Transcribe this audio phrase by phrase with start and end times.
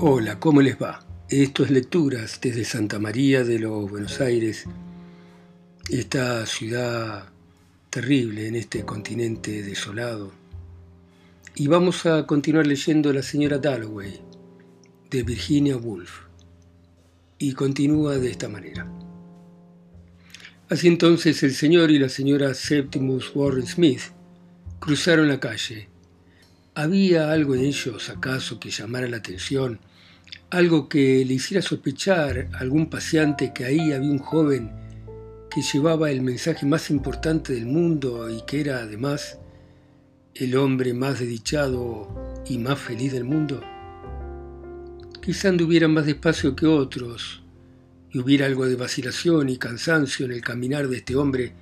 [0.00, 1.06] Hola, ¿cómo les va?
[1.28, 4.64] Esto es Lecturas desde Santa María de los Buenos Aires,
[5.88, 7.28] esta ciudad
[7.90, 10.32] terrible en este continente desolado.
[11.54, 14.20] Y vamos a continuar leyendo La señora Dalloway
[15.10, 16.22] de Virginia Woolf.
[17.38, 18.90] Y continúa de esta manera.
[20.68, 24.02] Así entonces el señor y la señora Septimus Warren Smith
[24.80, 25.88] cruzaron la calle
[26.76, 29.78] ¿Había algo en ellos, acaso, que llamara la atención?
[30.50, 34.70] Algo que le hiciera sospechar a algún paseante que ahí había un joven
[35.50, 39.38] que llevaba el mensaje más importante del mundo y que era además
[40.34, 43.62] el hombre más desdichado y más feliz del mundo?
[45.22, 47.42] Quizá anduviera más despacio que otros
[48.10, 51.52] y hubiera algo de vacilación y cansancio en el caminar de este hombre,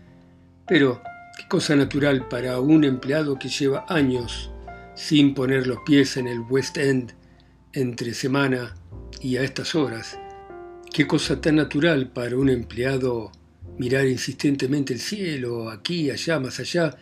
[0.67, 1.03] pero
[1.37, 4.51] qué cosa natural para un empleado que lleva años
[4.95, 7.15] sin poner los pies en el West End
[7.73, 8.75] entre semana
[9.21, 10.19] y a estas horas.
[10.93, 13.33] Qué cosa tan natural para un empleado
[13.79, 16.97] mirar insistentemente el cielo, aquí, allá, más allá,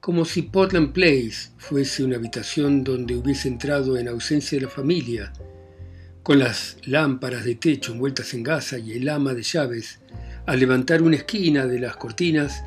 [0.00, 5.32] como si Portland Place fuese una habitación donde hubiese entrado en ausencia de la familia,
[6.22, 9.98] con las lámparas de techo envueltas en gasa y el ama de llaves,
[10.46, 12.62] al levantar una esquina de las cortinas,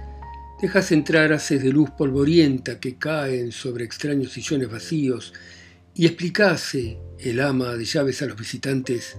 [0.62, 5.34] Dejas entrar haces de luz polvorienta que caen sobre extraños sillones vacíos
[5.94, 9.18] y explicase el ama de llaves a los visitantes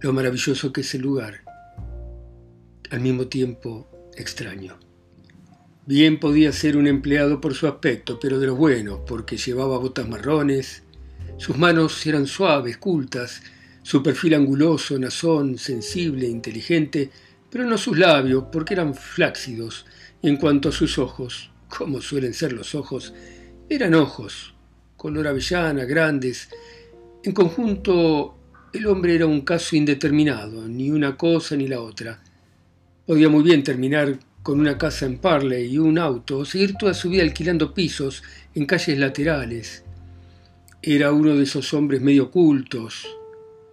[0.00, 1.42] lo maravilloso que es el lugar,
[2.90, 4.78] al mismo tiempo extraño.
[5.86, 10.08] Bien podía ser un empleado por su aspecto, pero de los buenos, porque llevaba botas
[10.08, 10.82] marrones,
[11.38, 13.42] sus manos eran suaves, cultas,
[13.82, 17.10] su perfil anguloso, nazón, sensible, inteligente,
[17.50, 19.86] pero no sus labios, porque eran flácidos,
[20.22, 23.14] en cuanto a sus ojos, como suelen ser los ojos,
[23.68, 24.54] eran ojos,
[24.98, 26.50] color avellana, grandes.
[27.22, 28.34] En conjunto,
[28.74, 32.20] el hombre era un caso indeterminado, ni una cosa ni la otra.
[33.06, 36.94] Podía muy bien terminar con una casa en Parley y un auto, o seguir toda
[36.94, 38.22] su vida alquilando pisos
[38.54, 39.84] en calles laterales.
[40.82, 43.06] Era uno de esos hombres medio cultos,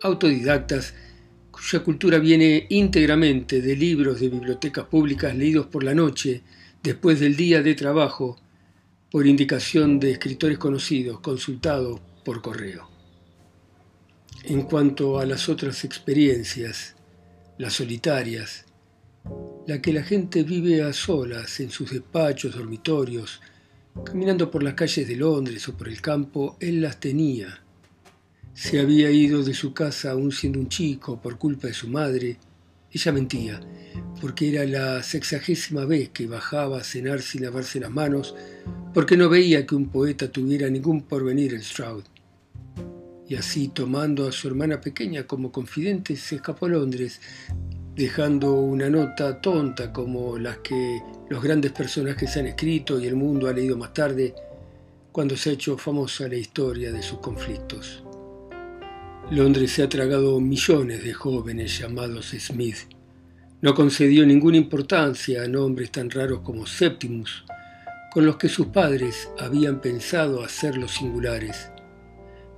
[0.02, 0.94] autodidactas,
[1.50, 6.44] cuya cultura viene íntegramente de libros de bibliotecas públicas leídos por la noche,
[6.84, 8.40] después del día de trabajo,
[9.16, 12.90] por indicación de escritores conocidos, consultados por correo.
[14.44, 16.98] En cuanto a las otras experiencias,
[17.58, 18.66] las solitarias,
[19.68, 23.40] la que la gente vive a solas en sus despachos, dormitorios,
[24.04, 27.62] caminando por las calles de Londres o por el campo, él las tenía.
[28.54, 32.38] Se había ido de su casa aún siendo un chico por culpa de su madre,
[32.92, 33.62] ella mentía,
[34.22, 38.36] porque era la sexagésima vez que bajaba a cenar sin lavarse las manos,
[38.94, 42.04] porque no veía que un poeta tuviera ningún porvenir en Stroud.
[43.28, 47.20] Y así, tomando a su hermana pequeña como confidente, se escapó a Londres,
[47.96, 53.48] dejando una nota tonta como las que los grandes personajes han escrito y el mundo
[53.48, 54.34] ha leído más tarde,
[55.12, 58.04] cuando se ha hecho famosa la historia de sus conflictos.
[59.32, 62.95] Londres se ha tragado millones de jóvenes llamados Smith.
[63.66, 67.46] No concedió ninguna importancia a nombres tan raros como Septimus,
[68.12, 71.72] con los que sus padres habían pensado hacerlos singulares.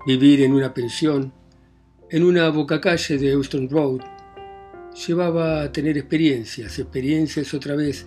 [0.06, 1.32] Vivir en una pensión,
[2.12, 4.02] en una bocacalle de Euston Road,
[5.08, 8.06] llevaba a tener experiencias, experiencias otra vez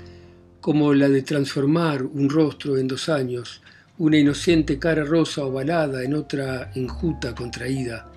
[0.61, 3.63] como la de transformar un rostro en dos años,
[3.97, 8.13] una inocente cara rosa ovalada en otra enjuta contraída,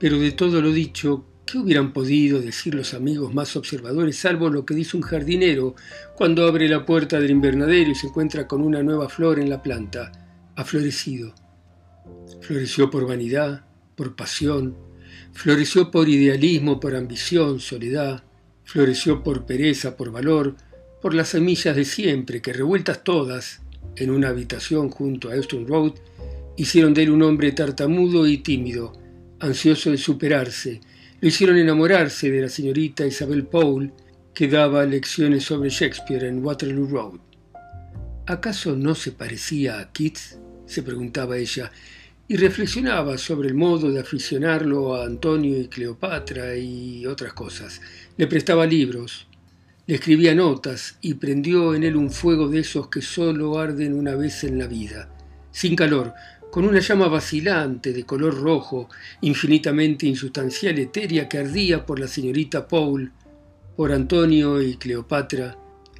[0.00, 4.64] pero de todo lo dicho, ¿qué hubieran podido decir los amigos más observadores, salvo lo
[4.64, 5.74] que dice un jardinero
[6.16, 9.62] cuando abre la puerta del invernadero y se encuentra con una nueva flor en la
[9.62, 10.12] planta?
[10.54, 11.34] Ha florecido.
[12.40, 13.64] Floreció por vanidad,
[13.96, 14.76] por pasión,
[15.32, 18.22] floreció por idealismo, por ambición, soledad,
[18.62, 20.54] floreció por pereza, por valor,
[21.02, 23.62] por las semillas de siempre que revueltas todas
[23.96, 25.94] en una habitación junto a Euston Road
[26.56, 28.92] hicieron de él un hombre tartamudo y tímido,
[29.40, 30.80] ansioso de superarse,
[31.20, 33.92] lo hicieron enamorarse de la señorita Isabel Paul,
[34.32, 37.20] que daba lecciones sobre Shakespeare en Waterloo Road.
[38.26, 40.38] ¿Acaso no se parecía a Keats?
[40.64, 41.72] se preguntaba ella,
[42.28, 47.80] y reflexionaba sobre el modo de aficionarlo a Antonio y Cleopatra y otras cosas.
[48.16, 49.26] Le prestaba libros,
[49.88, 54.14] le escribía notas y prendió en él un fuego de esos que solo arden una
[54.14, 55.08] vez en la vida,
[55.50, 56.14] sin calor,
[56.50, 58.88] con una llama vacilante de color rojo,
[59.20, 63.12] infinitamente insustancial, etérea, que ardía por la señorita Paul,
[63.76, 65.56] por Antonio y Cleopatra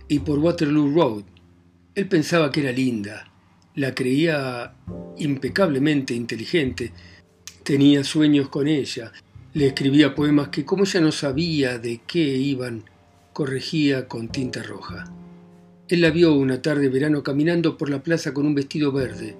[0.08, 1.24] y por Waterloo Road.
[1.94, 3.30] Él pensaba que era linda,
[3.74, 4.74] la creía
[5.18, 6.92] impecablemente inteligente,
[7.62, 9.12] Tenía sueños con ella,
[9.52, 12.84] le escribía poemas que como ella no sabía de qué iban,
[13.32, 15.12] corregía con tinta roja.
[15.86, 19.36] Él la vio una tarde de verano caminando por la plaza con un vestido verde.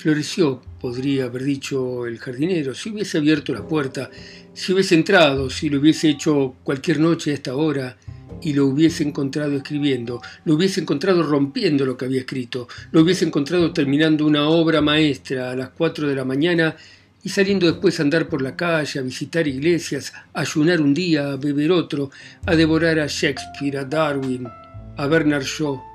[0.00, 4.08] Floreció, podría haber dicho el jardinero, si hubiese abierto la puerta,
[4.54, 7.98] si hubiese entrado, si lo hubiese hecho cualquier noche a esta hora
[8.40, 13.26] y lo hubiese encontrado escribiendo, lo hubiese encontrado rompiendo lo que había escrito, lo hubiese
[13.26, 16.74] encontrado terminando una obra maestra a las cuatro de la mañana
[17.22, 21.32] y saliendo después a andar por la calle, a visitar iglesias, a ayunar un día,
[21.32, 22.10] a beber otro,
[22.46, 24.48] a devorar a Shakespeare, a Darwin,
[24.96, 25.89] a Bernard Shaw.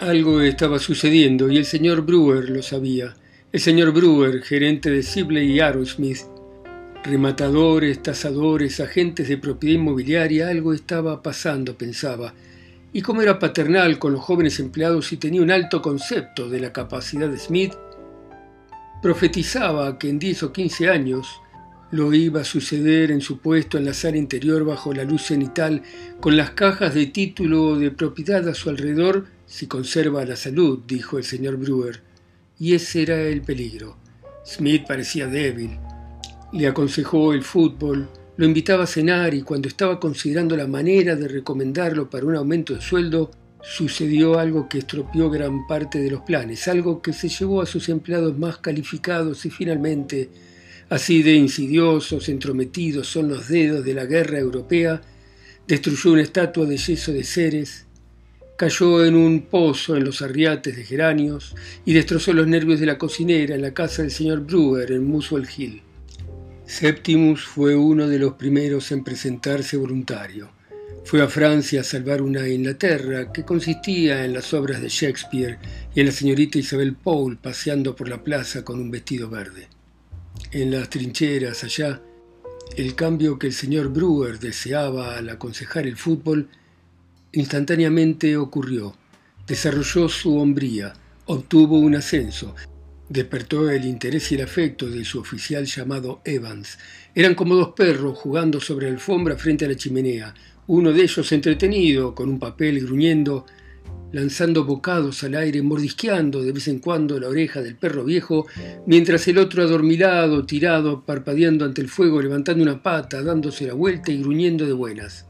[0.00, 3.14] Algo estaba sucediendo y el señor Brewer lo sabía.
[3.52, 6.20] El señor Brewer, gerente de Sibley y Arrowsmith,
[7.04, 12.32] rematadores, tasadores, agentes de propiedad inmobiliaria, algo estaba pasando, pensaba.
[12.92, 16.72] Y como era paternal con los jóvenes empleados y tenía un alto concepto de la
[16.72, 17.74] capacidad de Smith,
[19.02, 21.40] Profetizaba que en 10 o 15 años
[21.90, 25.82] lo iba a suceder en su puesto en la sala interior bajo la luz cenital,
[26.20, 31.18] con las cajas de título de propiedad a su alrededor, si conserva la salud, dijo
[31.18, 32.00] el señor Brewer.
[32.60, 33.96] Y ese era el peligro.
[34.46, 35.76] Smith parecía débil.
[36.52, 41.26] Le aconsejó el fútbol, lo invitaba a cenar y cuando estaba considerando la manera de
[41.26, 46.68] recomendarlo para un aumento de sueldo, sucedió algo que estropeó gran parte de los planes,
[46.68, 50.30] algo que se llevó a sus empleados más calificados y finalmente,
[50.90, 55.02] así de insidiosos, entrometidos son los dedos de la guerra europea,
[55.66, 57.86] destruyó una estatua de yeso de Ceres,
[58.60, 62.98] cayó en un pozo en los arriates de geranios y destrozó los nervios de la
[62.98, 65.80] cocinera en la casa del señor Brewer en Muswell Hill.
[66.66, 70.50] Septimus fue uno de los primeros en presentarse voluntario.
[71.06, 75.58] Fue a Francia a salvar una Inglaterra que consistía en las obras de Shakespeare
[75.94, 79.68] y en la señorita Isabel Paul paseando por la plaza con un vestido verde.
[80.52, 82.02] En las trincheras allá,
[82.76, 86.50] el cambio que el señor Brewer deseaba al aconsejar el fútbol
[87.32, 88.94] instantáneamente ocurrió.
[89.46, 90.92] Desarrolló su hombría,
[91.26, 92.54] obtuvo un ascenso,
[93.08, 96.78] despertó el interés y el afecto de su oficial llamado Evans.
[97.14, 100.34] Eran como dos perros jugando sobre la alfombra frente a la chimenea,
[100.68, 103.44] uno de ellos entretenido, con un papel gruñendo,
[104.12, 108.46] lanzando bocados al aire, mordisqueando de vez en cuando la oreja del perro viejo,
[108.86, 114.12] mientras el otro adormilado, tirado, parpadeando ante el fuego, levantando una pata, dándose la vuelta
[114.12, 115.26] y gruñendo de buenas.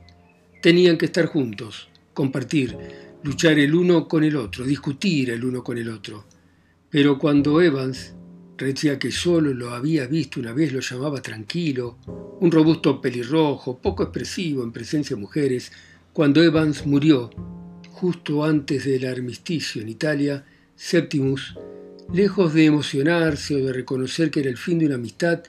[0.63, 2.77] Tenían que estar juntos, compartir,
[3.23, 6.25] luchar el uno con el otro, discutir el uno con el otro.
[6.91, 8.15] Pero cuando Evans,
[8.67, 11.97] Decía que solo lo había visto una vez, lo llamaba tranquilo,
[12.41, 15.73] un robusto pelirrojo, poco expresivo en presencia de mujeres.
[16.13, 17.31] Cuando Evans murió,
[17.91, 20.45] justo antes del armisticio en Italia,
[20.77, 21.57] Septimus,
[22.13, 25.43] lejos de emocionarse o de reconocer que era el fin de una amistad,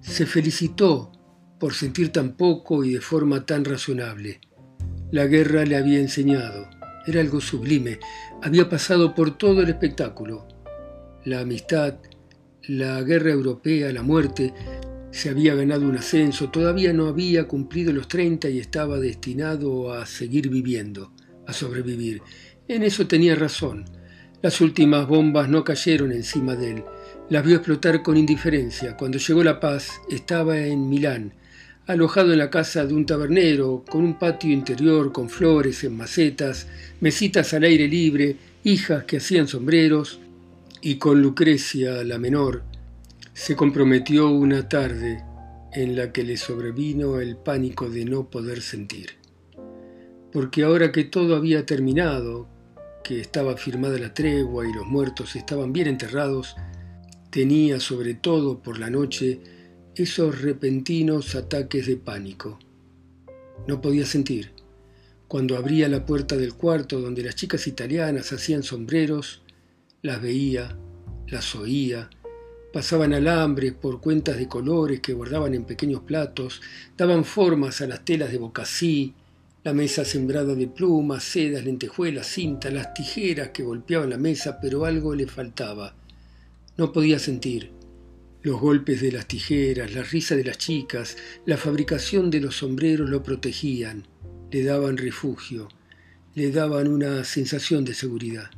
[0.00, 1.12] se felicitó
[1.60, 4.40] por sentir tan poco y de forma tan razonable.
[5.10, 6.68] La guerra le había enseñado,
[7.06, 7.98] era algo sublime,
[8.42, 10.46] había pasado por todo el espectáculo.
[11.24, 11.94] La amistad,
[12.64, 14.52] la guerra europea, la muerte,
[15.10, 20.04] se había ganado un ascenso, todavía no había cumplido los 30 y estaba destinado a
[20.04, 21.14] seguir viviendo,
[21.46, 22.20] a sobrevivir.
[22.68, 23.86] En eso tenía razón.
[24.42, 26.84] Las últimas bombas no cayeron encima de él.
[27.30, 28.94] Las vio explotar con indiferencia.
[28.94, 31.32] Cuando llegó la paz, estaba en Milán,
[31.88, 36.68] alojado en la casa de un tabernero, con un patio interior con flores en macetas,
[37.00, 40.20] mesitas al aire libre, hijas que hacían sombreros,
[40.82, 42.62] y con Lucrecia, la menor,
[43.32, 45.24] se comprometió una tarde
[45.72, 49.12] en la que le sobrevino el pánico de no poder sentir.
[50.30, 52.48] Porque ahora que todo había terminado,
[53.02, 56.54] que estaba firmada la tregua y los muertos estaban bien enterrados,
[57.30, 59.40] tenía sobre todo por la noche
[60.00, 62.58] esos repentinos ataques de pánico.
[63.66, 64.52] No podía sentir.
[65.26, 69.42] Cuando abría la puerta del cuarto donde las chicas italianas hacían sombreros,
[70.02, 70.76] las veía,
[71.26, 72.08] las oía,
[72.72, 76.62] pasaban alambres por cuentas de colores que guardaban en pequeños platos,
[76.96, 79.14] daban formas a las telas de bocací,
[79.64, 84.84] la mesa sembrada de plumas, sedas, lentejuelas, cinta, las tijeras que golpeaban la mesa, pero
[84.84, 85.94] algo le faltaba.
[86.76, 87.77] No podía sentir.
[88.48, 93.10] Los golpes de las tijeras, la risa de las chicas, la fabricación de los sombreros
[93.10, 94.06] lo protegían,
[94.50, 95.68] le daban refugio,
[96.34, 98.50] le daban una sensación de seguridad.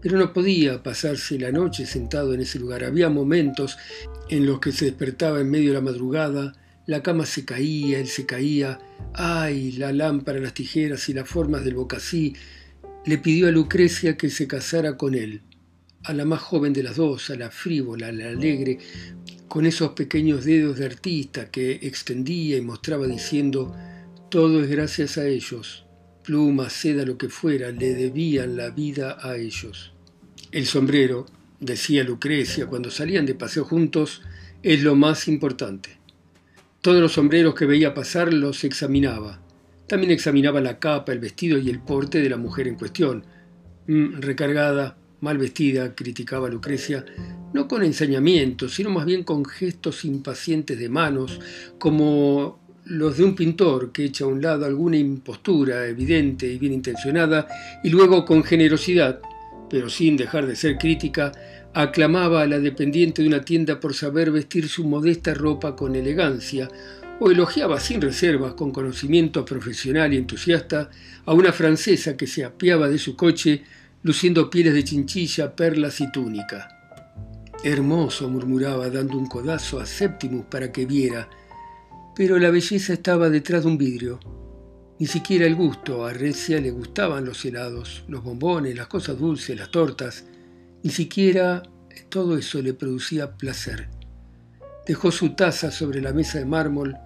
[0.00, 2.84] Pero no podía pasarse la noche sentado en ese lugar.
[2.84, 3.78] Había momentos
[4.28, 6.52] en los que se despertaba en medio de la madrugada,
[6.86, 8.78] la cama se caía, él se caía,
[9.12, 12.36] ay, la lámpara, las tijeras y las formas del bocací.
[13.04, 15.42] Le pidió a Lucrecia que se casara con él,
[16.04, 18.78] a la más joven de las dos, a la frívola, a la alegre,
[19.48, 23.74] con esos pequeños dedos de artista que extendía y mostraba diciendo,
[24.30, 25.84] todo es gracias a ellos,
[26.22, 29.92] pluma, seda, lo que fuera, le debían la vida a ellos.
[30.52, 31.26] El sombrero,
[31.58, 34.22] decía Lucrecia cuando salían de paseo juntos,
[34.62, 35.98] es lo más importante.
[36.80, 39.40] Todos los sombreros que veía pasar los examinaba.
[39.86, 43.24] También examinaba la capa, el vestido y el porte de la mujer en cuestión.
[43.86, 47.04] Mm, recargada, mal vestida, criticaba Lucrecia,
[47.52, 51.40] no con ensañamiento, sino más bien con gestos impacientes de manos,
[51.78, 56.72] como los de un pintor que echa a un lado alguna impostura evidente y bien
[56.72, 57.46] intencionada,
[57.84, 59.20] y luego con generosidad,
[59.68, 61.32] pero sin dejar de ser crítica,
[61.72, 66.68] aclamaba a la dependiente de una tienda por saber vestir su modesta ropa con elegancia,
[67.20, 70.90] o elogiaba sin reservas, con conocimiento profesional y entusiasta,
[71.26, 73.62] a una francesa que se apiaba de su coche
[74.02, 76.68] luciendo pieles de chinchilla, perlas y túnica.
[77.62, 81.28] Hermoso, murmuraba, dando un codazo a Septimus para que viera,
[82.14, 84.20] pero la belleza estaba detrás de un vidrio.
[84.98, 89.58] Ni siquiera el gusto, a Recia le gustaban los helados, los bombones, las cosas dulces,
[89.58, 90.24] las tortas,
[90.82, 91.62] ni siquiera
[92.08, 93.88] todo eso le producía placer.
[94.86, 96.96] Dejó su taza sobre la mesa de mármol,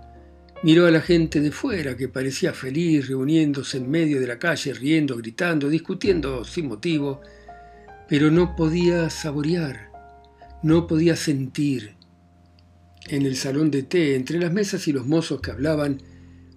[0.65, 4.73] miró a la gente de fuera que parecía feliz reuniéndose en medio de la calle,
[4.73, 7.21] riendo, gritando, discutiendo sin motivo,
[8.09, 9.91] pero no podía saborear,
[10.63, 11.97] no podía sentir.
[13.09, 16.01] En el salón de té, entre las mesas y los mozos que hablaban,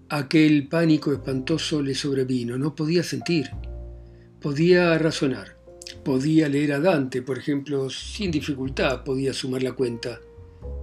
[0.08, 3.50] aquel pánico espantoso le sobrevino, no podía sentir,
[4.40, 5.58] podía razonar,
[6.06, 10.22] podía leer a Dante, por ejemplo, sin dificultad podía sumar la cuenta.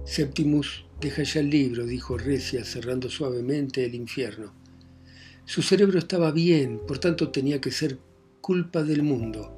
[0.05, 4.53] Septimus Deja ya el libro, dijo Recia, cerrando suavemente el infierno.
[5.45, 7.99] Su cerebro estaba bien, por tanto tenía que ser
[8.41, 9.57] culpa del mundo,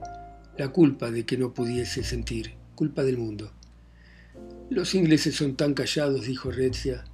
[0.57, 3.51] la culpa de que no pudiese sentir, culpa del mundo.
[4.69, 7.05] Los ingleses son tan callados, dijo Recia.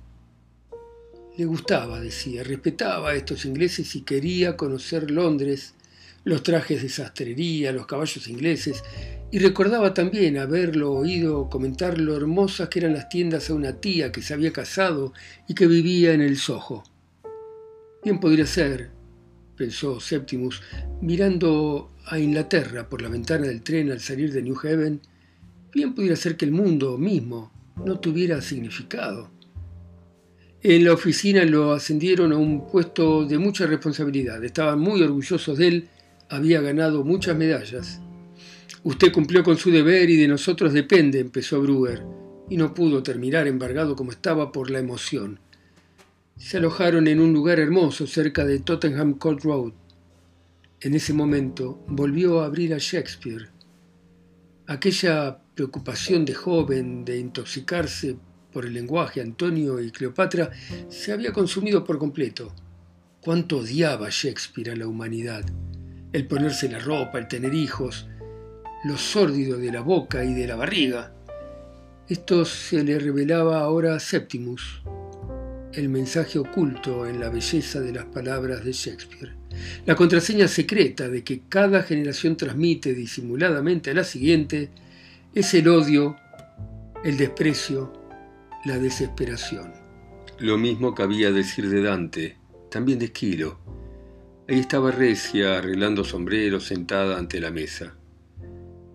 [1.37, 5.73] Le gustaba, decía, respetaba a estos ingleses y quería conocer Londres,
[6.23, 8.83] los trajes de sastrería, los caballos ingleses,
[9.33, 14.11] y recordaba también haberlo oído comentar lo hermosas que eran las tiendas a una tía
[14.11, 15.11] que se había casado
[15.47, 16.83] y que vivía en el Soho.
[18.03, 18.91] Bien podría ser,
[19.57, 20.61] pensó Septimus,
[21.01, 25.01] mirando a Inglaterra por la ventana del tren al salir de New Haven,
[25.73, 27.51] bien podría ser que el mundo mismo
[27.83, 29.31] no tuviera significado.
[30.61, 34.43] En la oficina lo ascendieron a un puesto de mucha responsabilidad.
[34.43, 35.89] Estaban muy orgullosos de él,
[36.29, 37.99] había ganado muchas medallas
[38.85, 42.03] Usted cumplió con su deber y de nosotros depende, empezó Brewer,
[42.49, 45.39] y no pudo terminar embargado como estaba por la emoción.
[46.35, 49.71] Se alojaron en un lugar hermoso cerca de Tottenham Court Road.
[50.81, 53.47] En ese momento volvió a abrir a Shakespeare.
[54.67, 58.17] Aquella preocupación de joven de intoxicarse
[58.51, 60.51] por el lenguaje Antonio y Cleopatra
[60.89, 62.53] se había consumido por completo.
[63.21, 65.45] Cuánto odiaba Shakespeare a la humanidad.
[66.11, 68.07] El ponerse la ropa, el tener hijos,
[68.83, 71.13] lo sórdido de la boca y de la barriga.
[72.07, 74.81] Esto se le revelaba ahora a Septimus,
[75.71, 79.33] el mensaje oculto en la belleza de las palabras de Shakespeare,
[79.85, 84.69] la contraseña secreta de que cada generación transmite disimuladamente a la siguiente
[85.33, 86.17] es el odio,
[87.03, 87.93] el desprecio,
[88.65, 89.73] la desesperación.
[90.39, 92.37] Lo mismo cabía decir de Dante,
[92.69, 93.59] también de Esquilo.
[94.47, 97.95] Ahí estaba Recia arreglando sombreros sentada ante la mesa.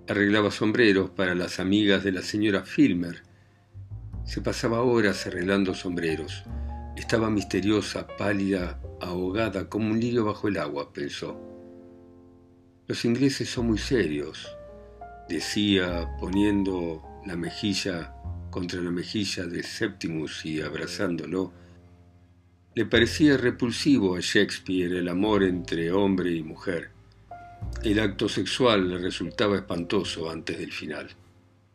[0.09, 3.23] Arreglaba sombreros para las amigas de la señora Filmer.
[4.25, 6.45] Se pasaba horas arreglando sombreros.
[6.97, 11.38] Estaba misteriosa, pálida, ahogada, como un lirio bajo el agua, pensó.
[12.87, 14.49] Los ingleses son muy serios,
[15.29, 18.15] decía, poniendo la mejilla
[18.50, 21.53] contra la mejilla de Septimus y abrazándolo.
[22.75, 26.98] Le parecía repulsivo a Shakespeare el amor entre hombre y mujer.
[27.85, 31.11] El acto sexual le resultaba espantoso antes del final.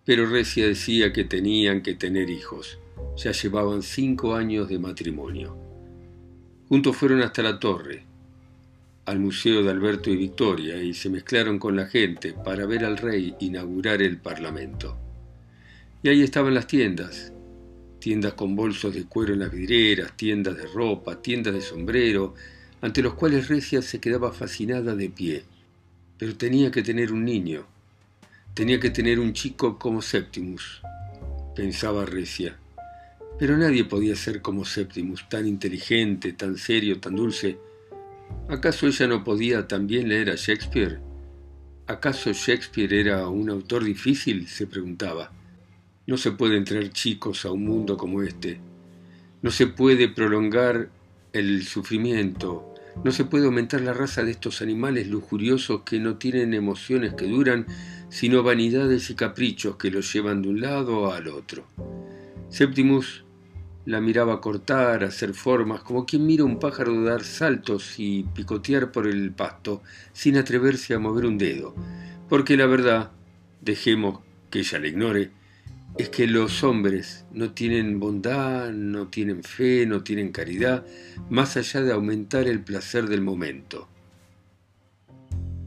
[0.04, 2.78] Pero Recia decía que tenían que tener hijos.
[3.16, 5.58] Ya llevaban cinco años de matrimonio.
[6.68, 8.04] Juntos fueron hasta la torre,
[9.06, 12.98] al Museo de Alberto y Victoria, y se mezclaron con la gente para ver al
[12.98, 14.98] rey inaugurar el Parlamento.
[16.02, 17.32] Y ahí estaban las tiendas,
[18.00, 22.34] tiendas con bolsos de cuero en las vidrieras, tiendas de ropa, tiendas de sombrero,
[22.82, 25.46] ante los cuales Recia se quedaba fascinada de pie
[26.18, 27.66] pero tenía que tener un niño,
[28.54, 30.82] tenía que tener un chico como Septimus,
[31.56, 32.58] pensaba Recia.
[33.40, 37.58] Pero nadie podía ser como Septimus, tan inteligente, tan serio, tan dulce.
[38.48, 41.00] ¿Acaso ella no podía también leer a Shakespeare?
[41.88, 44.48] ¿Acaso Shakespeare era un autor difícil?
[44.48, 45.32] se preguntaba.
[46.06, 48.60] No se pueden traer chicos a un mundo como este.
[49.42, 50.90] No se puede prolongar
[51.34, 52.73] el sufrimiento.
[53.04, 57.28] No se puede aumentar la raza de estos animales lujuriosos que no tienen emociones que
[57.28, 57.66] duran,
[58.10, 61.66] sino vanidades y caprichos que los llevan de un lado al otro.
[62.50, 63.24] Septimus
[63.86, 69.08] la miraba cortar, hacer formas, como quien mira un pájaro dar saltos y picotear por
[69.08, 69.82] el pasto,
[70.14, 71.76] sin atreverse a mover un dedo.
[72.30, 73.12] Porque la verdad,
[73.62, 75.32] dejemos que ella la ignore,
[75.98, 80.86] es que los hombres no tienen bondad, no tienen fe, no tienen caridad,
[81.30, 83.88] más allá de aumentar el placer del momento.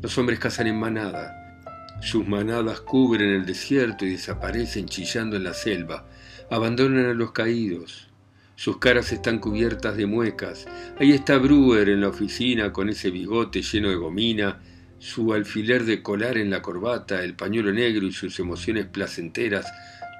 [0.02, 1.62] Los hombres cazan en manada.
[2.02, 6.08] Sus manadas cubren el desierto y desaparecen chillando en la selva.
[6.50, 8.08] Abandonan a los caídos.
[8.56, 10.66] Sus caras están cubiertas de muecas.
[10.98, 14.60] Ahí está Brewer en la oficina con ese bigote lleno de gomina,
[14.98, 19.66] su alfiler de colar en la corbata, el pañuelo negro y sus emociones placenteras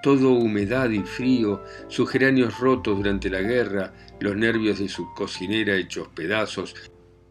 [0.06, 5.74] todo humedad y frío, sus geranios rotos durante la guerra, los nervios de su cocinera
[5.74, 6.76] hechos pedazos,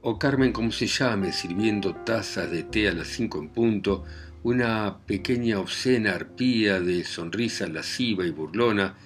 [0.02, 4.04] o Carmen como se llame, sirviendo tazas de té a las cinco en punto,
[4.44, 8.98] una pequeña obscena arpía de sonrisa lasciva y burlona,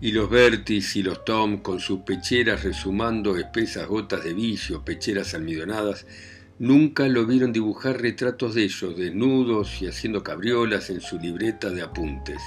[0.00, 5.34] y los Bertis y los Tom con sus pecheras resumando espesas gotas de vicio, pecheras
[5.34, 6.06] almidonadas,
[6.58, 11.82] nunca lo vieron dibujar retratos de ellos, desnudos y haciendo cabriolas en su libreta de
[11.82, 12.40] apuntes.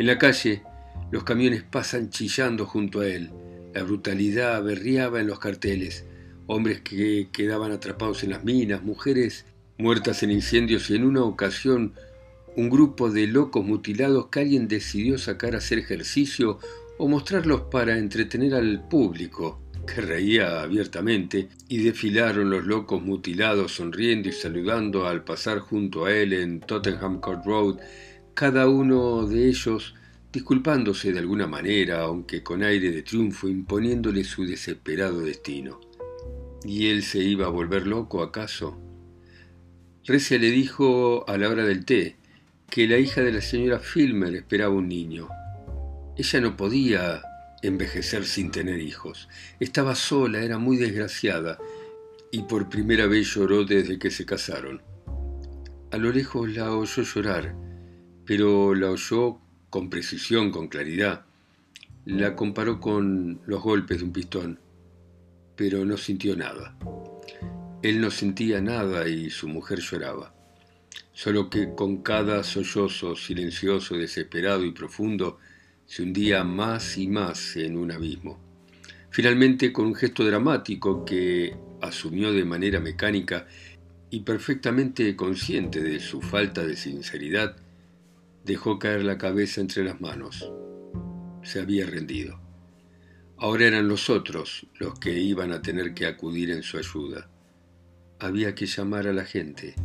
[0.00, 0.62] En la calle,
[1.10, 3.28] los camiones pasan chillando junto a él.
[3.74, 6.06] La brutalidad berriaba en los carteles.
[6.46, 9.44] Hombres que quedaban atrapados en las minas, mujeres
[9.76, 11.92] muertas en incendios y en una ocasión
[12.56, 16.58] un grupo de locos mutilados que alguien decidió sacar a hacer ejercicio
[16.96, 24.30] o mostrarlos para entretener al público, que reía abiertamente, y desfilaron los locos mutilados sonriendo
[24.30, 27.76] y saludando al pasar junto a él en Tottenham Court Road
[28.40, 29.94] cada uno de ellos
[30.32, 35.78] disculpándose de alguna manera, aunque con aire de triunfo, imponiéndole su desesperado destino.
[36.64, 38.80] ¿Y él se iba a volver loco acaso?
[40.06, 42.16] Recia le dijo a la hora del té
[42.70, 45.28] que la hija de la señora Filmer esperaba un niño.
[46.16, 47.20] Ella no podía
[47.60, 49.28] envejecer sin tener hijos.
[49.60, 51.58] Estaba sola, era muy desgraciada,
[52.32, 54.80] y por primera vez lloró desde que se casaron.
[55.90, 57.69] A lo lejos la oyó llorar
[58.30, 59.40] pero la oyó
[59.70, 61.24] con precisión, con claridad.
[62.04, 64.60] La comparó con los golpes de un pistón,
[65.56, 66.78] pero no sintió nada.
[67.82, 70.32] Él no sentía nada y su mujer lloraba.
[71.12, 75.38] Solo que con cada sollozo silencioso, desesperado y profundo,
[75.84, 78.38] se hundía más y más en un abismo.
[79.10, 83.48] Finalmente, con un gesto dramático que asumió de manera mecánica
[84.08, 87.56] y perfectamente consciente de su falta de sinceridad,
[88.50, 90.50] Dejó caer la cabeza entre las manos.
[91.44, 92.40] Se había rendido.
[93.38, 97.30] Ahora eran los otros los que iban a tener que acudir en su ayuda.
[98.18, 99.76] Había que llamar a la gente.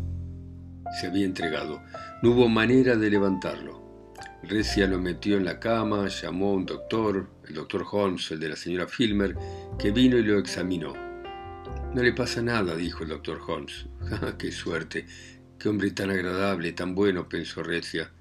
[0.99, 1.79] Se había entregado.
[2.23, 4.11] No hubo manera de levantarlo.
[4.41, 8.49] Recia lo metió en la cama, llamó a un doctor, el doctor Holmes, el de
[8.49, 9.35] la señora Filmer,
[9.77, 10.95] que vino y lo examinó.
[11.93, 13.85] No le pasa nada, dijo el doctor Holmes.
[14.39, 15.05] ¡Qué suerte!
[15.59, 17.29] ¡Qué hombre tan agradable, tan bueno!
[17.29, 18.11] pensó Recia.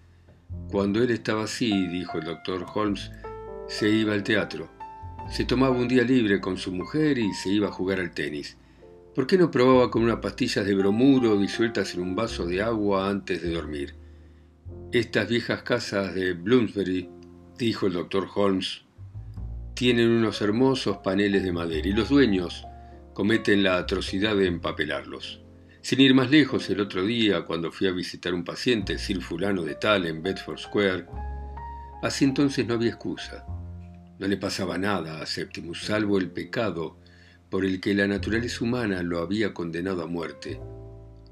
[0.71, 3.11] Cuando él estaba así, dijo el doctor Holmes,
[3.69, 4.69] se iba al teatro.
[5.31, 8.57] Se tomaba un día libre con su mujer y se iba a jugar al tenis.
[9.15, 13.09] ¿Por qué no probaba con unas pastillas de bromuro disueltas en un vaso de agua
[13.09, 13.95] antes de dormir?
[14.93, 17.09] Estas viejas casas de Bloomsbury,
[17.57, 18.83] dijo el doctor Holmes,
[19.75, 22.65] tienen unos hermosos paneles de madera y los dueños
[23.13, 25.44] cometen la atrocidad de empapelarlos.
[25.85, 29.61] Sin ir más lejos, el otro día, cuando fui a visitar un paciente, Sir Fulano
[29.65, 31.05] de Tal, en Bedford Square,
[32.03, 33.45] así entonces no había excusa.
[34.19, 36.97] No le pasaba nada a Septimus, salvo el pecado
[37.51, 40.59] por el que la naturaleza humana lo había condenado a muerte,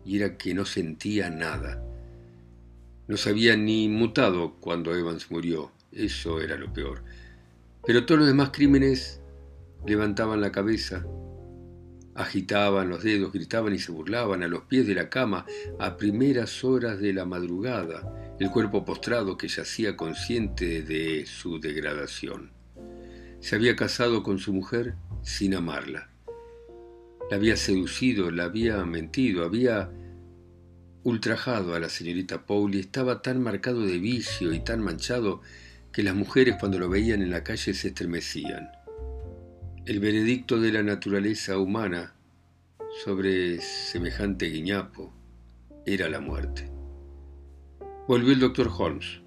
[0.04, 1.82] y era que no sentía nada.
[3.08, 7.02] No se había ni mutado cuando Evans murió, eso era lo peor.
[7.86, 9.22] Pero todos los demás crímenes
[9.86, 11.06] levantaban la cabeza,
[12.22, 15.44] Agitaban los dedos, gritaban y se burlaban a los pies de la cama
[15.80, 22.52] a primeras horas de la madrugada, el cuerpo postrado que yacía consciente de su degradación.
[23.40, 26.10] Se había casado con su mujer sin amarla.
[27.28, 29.90] La había seducido, la había mentido, había
[31.02, 35.40] ultrajado a la señorita Paul y estaba tan marcado de vicio y tan manchado
[35.92, 38.70] que las mujeres cuando lo veían en la calle se estremecían.
[39.84, 42.14] El veredicto de la naturaleza humana
[43.04, 45.12] sobre semejante guiñapo
[45.84, 46.70] era la muerte.
[48.06, 49.22] Volvió el doctor Holmes.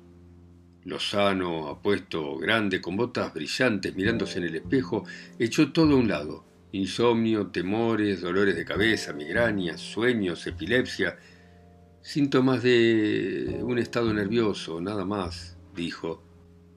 [0.86, 5.04] Lozano, apuesto, grande, con botas brillantes, mirándose en el espejo,
[5.40, 6.46] echó todo a un lado.
[6.72, 11.18] Insomnio, temores, dolores de cabeza, migrañas, sueños, epilepsia,
[12.02, 16.24] síntomas de un estado nervioso, nada más, dijo.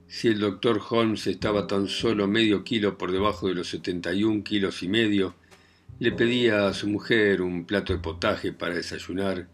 [0.09, 4.83] Si el doctor Holmes estaba tan solo medio kilo por debajo de los 71 kilos
[4.83, 5.35] y medio,
[5.99, 9.47] le pedía a su mujer un plato de potaje para desayunar.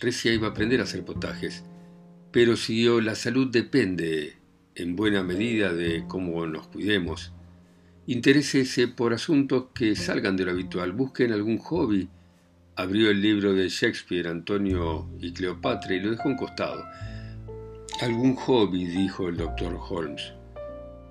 [0.00, 1.62] Recia iba a aprender a hacer potajes
[2.34, 4.34] pero si la salud depende
[4.74, 7.32] en buena medida de cómo nos cuidemos,
[8.08, 12.08] interésese por asuntos que salgan de lo habitual, busquen algún hobby.
[12.74, 16.84] Abrió el libro de Shakespeare, Antonio y Cleopatra y lo dejó a un costado.
[18.00, 20.34] Algún hobby, dijo el doctor Holmes.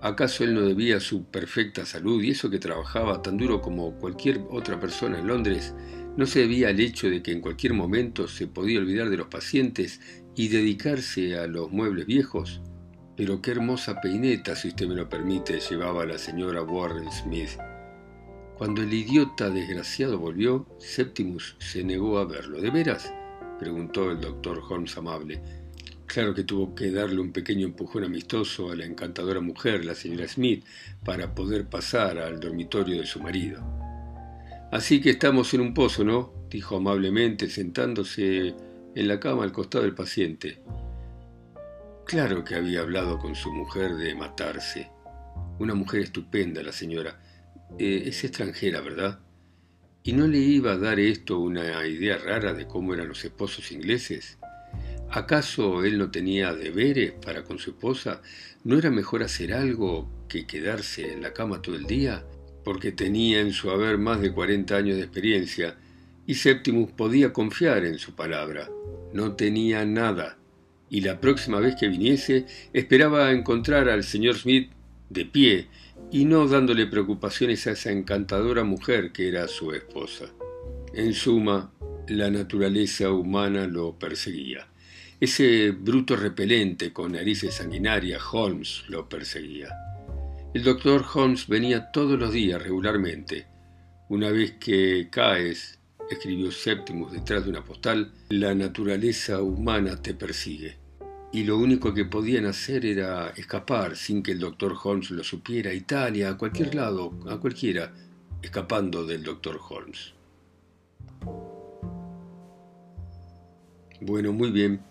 [0.01, 4.41] ¿Acaso él no debía su perfecta salud y eso que trabajaba tan duro como cualquier
[4.49, 5.73] otra persona en Londres
[6.17, 9.27] no se debía al hecho de que en cualquier momento se podía olvidar de los
[9.27, 10.01] pacientes
[10.35, 12.61] y dedicarse a los muebles viejos.
[13.15, 17.51] Pero qué hermosa peineta, si usted me lo permite, llevaba la señora Warren Smith.
[18.57, 22.59] Cuando el idiota desgraciado volvió, Septimus se negó a verlo.
[22.59, 23.11] ¿De veras?
[23.57, 25.62] preguntó el doctor Holmes amable.
[26.05, 30.27] Claro que tuvo que darle un pequeño empujón amistoso a la encantadora mujer, la señora
[30.27, 30.63] Smith,
[31.03, 33.63] para poder pasar al dormitorio de su marido.
[34.71, 36.33] Así que estamos en un pozo, ¿no?
[36.49, 38.53] dijo amablemente, sentándose
[38.95, 40.59] en la cama al costado del paciente.
[42.05, 44.89] Claro que había hablado con su mujer de matarse.
[45.59, 47.19] Una mujer estupenda, la señora.
[47.79, 49.19] Eh, es extranjera, ¿verdad?
[50.03, 53.71] ¿Y no le iba a dar esto una idea rara de cómo eran los esposos
[53.71, 54.37] ingleses?
[55.15, 58.23] ¿Acaso él no tenía deberes para con su esposa?
[58.63, 62.25] ¿No era mejor hacer algo que quedarse en la cama todo el día?
[62.63, 65.77] Porque tenía en su haber más de 40 años de experiencia
[66.25, 68.71] y Septimus podía confiar en su palabra.
[69.13, 70.39] No tenía nada,
[70.89, 74.71] y la próxima vez que viniese esperaba encontrar al señor Smith
[75.11, 75.67] de pie
[76.11, 80.25] y no dándole preocupaciones a esa encantadora mujer que era su esposa.
[80.95, 81.71] En suma,
[82.07, 84.72] la naturaleza humana lo perseguía.
[85.23, 89.69] Ese bruto repelente con narices sanguinarias, Holmes, lo perseguía.
[90.53, 93.47] El doctor Holmes venía todos los días regularmente.
[94.09, 100.75] Una vez que Caes escribió Septimus detrás de una postal, la naturaleza humana te persigue.
[101.31, 105.71] Y lo único que podían hacer era escapar sin que el doctor Holmes lo supiera,
[105.71, 107.93] a Italia, a cualquier lado, a cualquiera,
[108.41, 110.13] escapando del doctor Holmes.
[114.01, 114.81] Bueno, muy bien,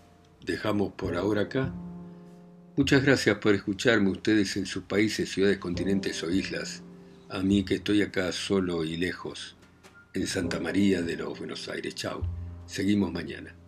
[0.45, 1.73] dejamos por ahora acá.
[2.75, 6.83] Muchas gracias por escucharme ustedes en sus países, ciudades, continentes o islas.
[7.29, 9.55] A mí que estoy acá solo y lejos
[10.13, 11.95] en Santa María de los Buenos Aires.
[11.95, 12.21] Chao.
[12.65, 13.62] Seguimos mañana.